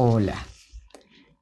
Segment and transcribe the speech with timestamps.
[0.00, 0.46] Hola,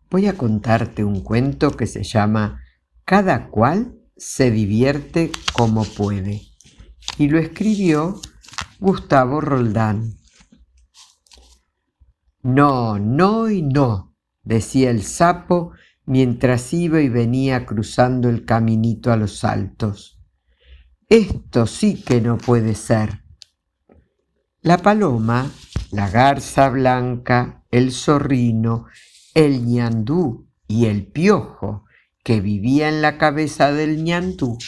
[0.09, 2.63] voy a contarte un cuento que se llama
[3.05, 6.41] Cada cual se divierte como puede
[7.19, 8.19] y lo escribió
[8.81, 10.15] Gustavo Roldán.
[12.41, 15.73] No, no y no, decía el sapo
[16.07, 20.19] mientras iba y venía cruzando el caminito a los altos.
[21.11, 23.23] Esto sí que no puede ser.
[24.63, 25.51] La paloma,
[25.91, 28.87] la garza blanca, el zorrino,
[29.35, 31.85] el ñandú y el piojo
[32.25, 34.59] que vivía en la cabeza del ñandú,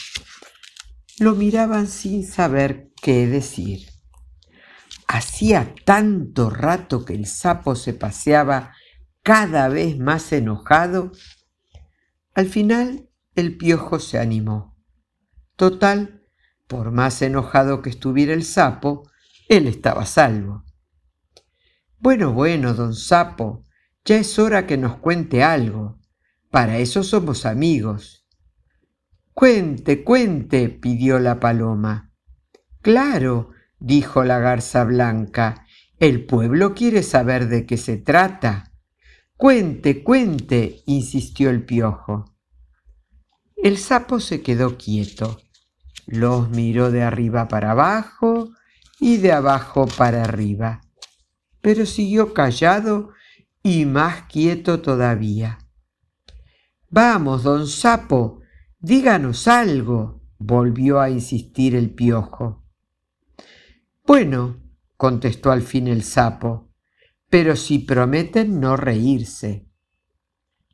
[1.18, 3.88] lo miraban sin saber qué decir.
[5.08, 8.74] Hacía tanto rato que el sapo se paseaba
[9.22, 11.12] cada vez más enojado.
[12.34, 14.77] Al final el piojo se animó.
[15.56, 16.22] Total,
[16.66, 19.10] por más enojado que estuviera el sapo,
[19.48, 20.64] él estaba salvo.
[22.00, 23.64] Bueno, bueno, don Sapo,
[24.04, 25.98] ya es hora que nos cuente algo.
[26.50, 28.27] Para eso somos amigos.
[29.34, 32.12] Cuente, cuente, pidió la paloma.
[32.82, 35.66] Claro, dijo la garza blanca,
[35.98, 38.72] el pueblo quiere saber de qué se trata.
[39.36, 42.36] Cuente, cuente, insistió el piojo.
[43.56, 45.40] El sapo se quedó quieto.
[46.06, 48.50] Los miró de arriba para abajo
[49.00, 50.80] y de abajo para arriba,
[51.61, 53.11] pero siguió callado
[53.62, 55.59] y más quieto todavía.
[56.91, 58.41] Vamos, don Sapo,
[58.78, 62.64] díganos algo, volvió a insistir el piojo.
[64.06, 64.62] Bueno,
[64.97, 66.70] contestó al fin el sapo,
[67.29, 69.69] pero si prometen no reírse.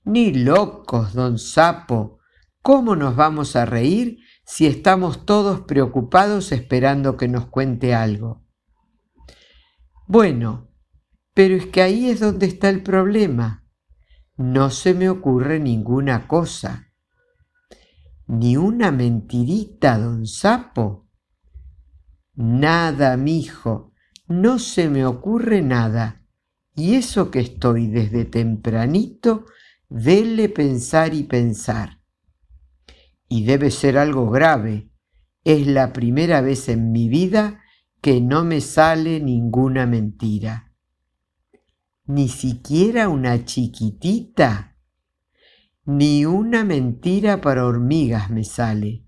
[0.05, 2.21] Ni locos, don Sapo,
[2.63, 8.45] ¿cómo nos vamos a reír si estamos todos preocupados esperando que nos cuente algo?
[10.07, 10.74] Bueno,
[11.35, 13.67] pero es que ahí es donde está el problema.
[14.37, 16.93] No se me ocurre ninguna cosa.
[18.27, 21.09] Ni una mentirita, don Sapo.
[22.35, 23.93] Nada, mijo,
[24.27, 26.25] no se me ocurre nada.
[26.75, 29.45] Y eso que estoy desde tempranito,
[29.89, 32.05] dele pensar y pensar
[33.29, 34.91] y debe ser algo grave.
[35.43, 37.63] Es la primera vez en mi vida
[38.01, 40.64] que no me sale ninguna mentira.
[42.07, 44.77] Ni siquiera una chiquitita.
[45.87, 49.07] Ni una mentira para hormigas me sale.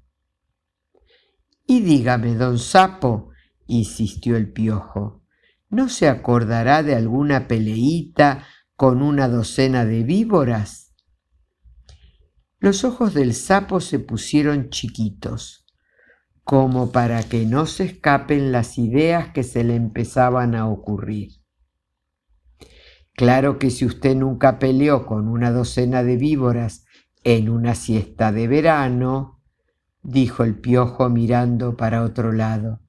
[1.66, 3.32] Y dígame, don Sapo,
[3.66, 5.22] insistió el piojo,
[5.68, 8.46] ¿no se acordará de alguna peleíta
[8.76, 10.94] con una docena de víboras?
[12.58, 15.66] Los ojos del sapo se pusieron chiquitos,
[16.44, 21.45] como para que no se escapen las ideas que se le empezaban a ocurrir.
[23.16, 26.84] Claro que si usted nunca peleó con una docena de víboras
[27.24, 29.42] en una siesta de verano,
[30.02, 32.82] dijo el piojo mirando para otro lado.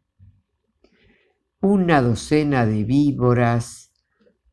[1.61, 3.93] Una docena de víboras,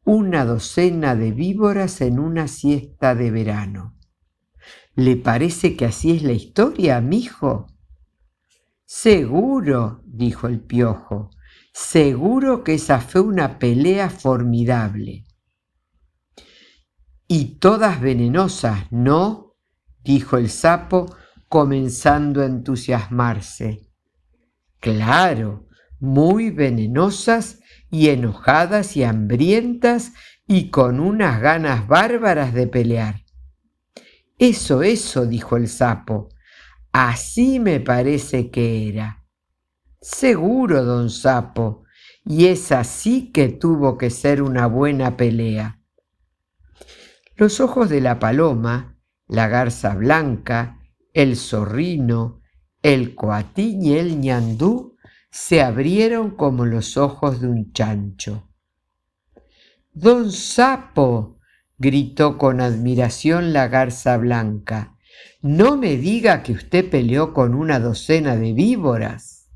[0.05, 3.99] una docena de víboras en una siesta de verano.
[4.95, 7.67] ¿Le parece que así es la historia, mijo?
[8.85, 11.31] Seguro, dijo el piojo,
[11.73, 15.25] seguro que esa fue una pelea formidable.
[17.27, 19.57] Y todas venenosas, ¿no?
[20.03, 21.07] dijo el sapo,
[21.49, 23.89] comenzando a entusiasmarse.
[24.81, 25.67] Claro,
[25.99, 30.12] muy venenosas y enojadas y hambrientas
[30.47, 33.25] y con unas ganas bárbaras de pelear.
[34.39, 36.29] Eso, eso, dijo el sapo.
[36.93, 39.25] Así me parece que era.
[40.01, 41.85] Seguro, don sapo,
[42.27, 45.81] y es así que tuvo que ser una buena pelea.
[47.37, 48.97] Los ojos de la paloma,
[49.27, 50.78] la garza blanca,
[51.12, 52.41] el zorrino,
[52.83, 54.97] el coatín y el ñandú
[55.31, 58.49] se abrieron como los ojos de un chancho.
[59.93, 61.39] Don Sapo,
[61.76, 64.97] gritó con admiración la garza blanca.
[65.43, 69.50] No me diga que usted peleó con una docena de víboras.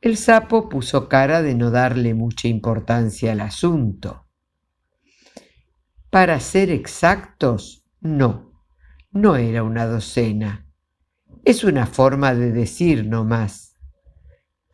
[0.00, 4.26] El sapo puso cara de no darle mucha importancia al asunto.
[6.12, 8.52] Para ser exactos, no,
[9.12, 10.70] no era una docena.
[11.42, 13.78] Es una forma de decir no más.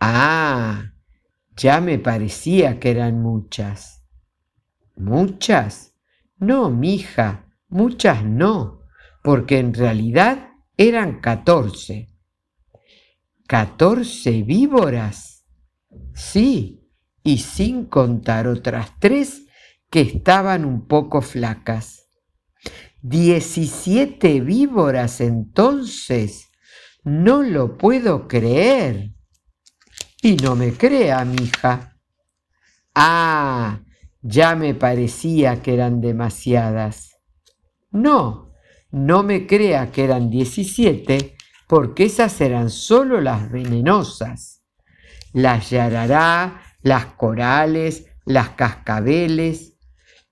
[0.01, 0.95] Ah,
[1.57, 4.05] ya me parecía que eran muchas.
[4.97, 5.95] ¿Muchas?
[6.39, 8.83] No, mija, muchas no,
[9.23, 12.09] porque en realidad eran catorce.
[13.47, 15.47] ¿Catorce víboras?
[16.15, 16.91] Sí,
[17.23, 19.48] y sin contar otras tres
[19.91, 22.09] que estaban un poco flacas.
[23.01, 26.49] Diecisiete víboras entonces.
[27.05, 29.13] No lo puedo creer.
[30.21, 31.97] Y no me crea, mija.
[32.95, 33.81] Ah,
[34.21, 37.17] ya me parecía que eran demasiadas.
[37.91, 38.53] No,
[38.91, 41.37] no me crea que eran diecisiete,
[41.69, 44.65] porque esas eran solo las venenosas.
[45.33, 49.78] Las yarará, las corales, las cascabeles,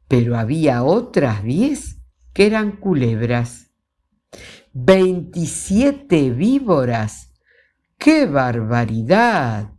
[0.09, 3.71] pero había otras diez que eran culebras.
[4.73, 7.33] Veintisiete víboras.
[7.99, 9.73] ¡Qué barbaridad!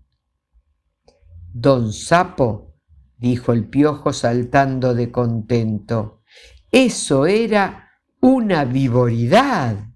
[1.54, 2.76] Don Sapo,
[3.18, 6.24] dijo el piojo saltando de contento,
[6.72, 7.90] eso era
[8.22, 9.88] una vivoridad.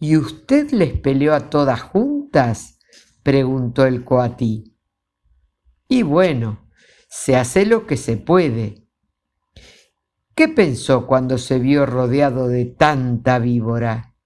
[0.00, 2.78] ¿Y usted les peleó a todas juntas?
[3.22, 4.76] preguntó el coatí.
[5.88, 6.68] Y bueno,
[7.08, 8.83] se hace lo que se puede.
[10.34, 14.16] ¿Qué pensó cuando se vio rodeado de tanta víbora?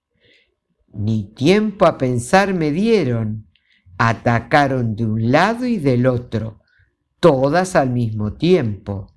[0.87, 3.51] Ni tiempo a pensar me dieron.
[3.99, 6.61] Atacaron de un lado y del otro,
[7.21, 9.13] todas al mismo tiempo.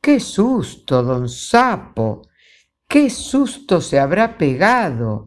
[0.00, 2.22] ¡Qué susto, don Sapo!
[2.86, 5.24] ¡Qué susto se habrá pegado!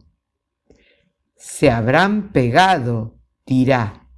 [1.36, 4.08] Se habrán pegado, dirá,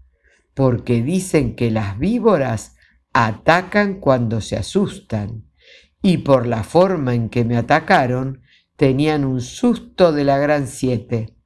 [0.55, 2.77] porque dicen que las víboras
[3.13, 5.46] atacan cuando se asustan
[6.07, 8.41] y por la forma en que me atacaron,
[8.77, 11.37] tenían un susto de la gran siete.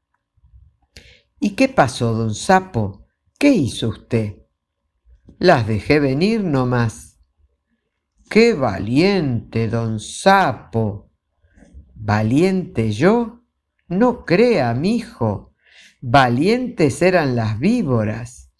[1.38, 3.06] ¿Y qué pasó, don Sapo?
[3.38, 4.42] ¿Qué hizo usted?
[5.38, 7.18] Las dejé venir nomás.
[8.28, 11.10] ¡Qué valiente, don Sapo!
[11.94, 13.46] ¿Valiente yo?
[13.88, 15.54] No crea, mijo.
[16.02, 18.52] Valientes eran las víboras.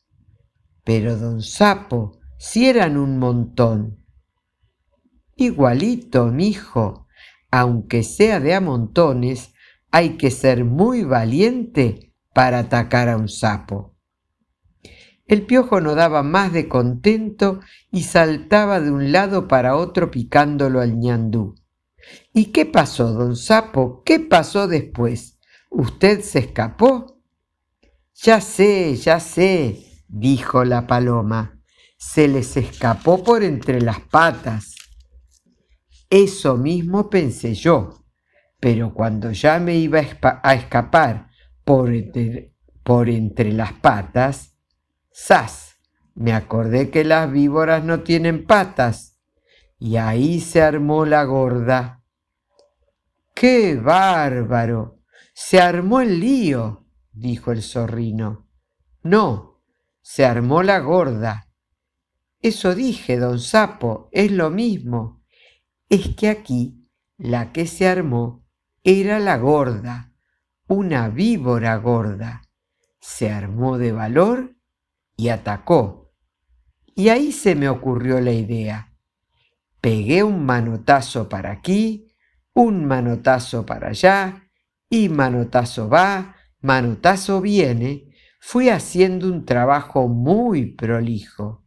[0.83, 4.00] Pero, don Sapo, si eran un montón.
[5.41, 7.07] Igualito, mijo,
[7.51, 9.55] aunque sea de a montones,
[9.91, 13.97] hay que ser muy valiente para atacar a un sapo.
[15.27, 17.61] El piojo no daba más de contento
[17.91, 21.55] y saltaba de un lado para otro picándolo al ñandú.
[22.35, 24.03] ¿Y qué pasó, don Sapo?
[24.05, 25.39] ¿Qué pasó después?
[25.71, 27.19] ¿Usted se escapó?
[28.15, 31.63] Ya sé, ya sé, dijo la paloma.
[31.97, 34.80] Se les escapó por entre las patas.
[36.11, 38.05] Eso mismo pensé yo,
[38.59, 41.31] pero cuando ya me iba a escapar
[41.65, 41.89] por
[43.09, 44.57] entre, las patas,
[45.15, 45.77] ¡zas!
[46.17, 49.21] Me acordé que las víboras no tienen patas
[49.79, 52.03] y ahí se armó la gorda.
[53.33, 54.99] ¡Qué bárbaro!
[55.33, 58.49] Se armó el lío, dijo el zorrino.
[59.05, 59.63] No,
[60.03, 61.53] se armó la gorda.
[62.43, 65.20] Eso dije, don Sapo, es lo mismo
[65.91, 66.89] es que aquí
[67.19, 68.47] la que se armó
[68.85, 70.15] era la gorda,
[70.69, 72.43] una víbora gorda.
[73.01, 74.57] Se armó de valor
[75.17, 76.13] y atacó.
[76.95, 78.95] Y ahí se me ocurrió la idea.
[79.81, 82.15] Pegué un manotazo para aquí,
[82.55, 84.49] un manotazo para allá,
[84.89, 91.67] y manotazo va, manotazo viene, fui haciendo un trabajo muy prolijo.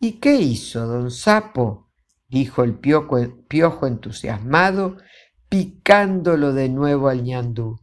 [0.00, 1.85] ¿Y qué hizo don Sapo?
[2.28, 4.96] Dijo el piojo, entusiasmado,
[5.48, 7.80] picándolo de nuevo al ñandú.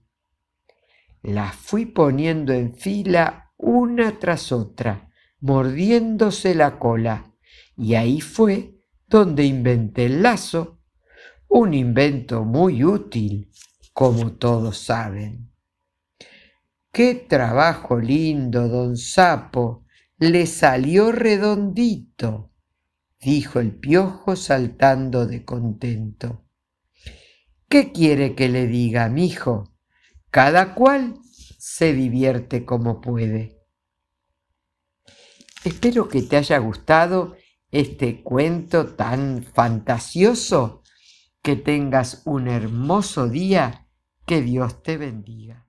[1.21, 7.33] Las fui poniendo en fila una tras otra, mordiéndose la cola,
[7.77, 8.75] y ahí fue
[9.07, 10.79] donde inventé el lazo,
[11.47, 13.51] un invento muy útil,
[13.93, 15.51] como todos saben.
[16.91, 19.85] Qué trabajo lindo, don Sapo,
[20.17, 22.52] le salió redondito
[23.23, 26.45] dijo el piojo saltando de contento.
[27.67, 29.73] ¿Qué quiere que le diga, mijo?
[30.29, 31.19] Cada cual
[31.57, 33.59] se divierte como puede.
[35.63, 37.35] Espero que te haya gustado
[37.71, 40.83] este cuento tan fantasioso.
[41.41, 43.87] Que tengas un hermoso día.
[44.25, 45.62] Que Dios te bendiga.